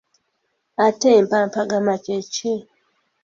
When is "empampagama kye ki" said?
1.19-2.53